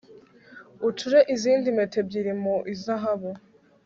[0.87, 3.31] Ucure izindi mpeta ebyiri mu izahabu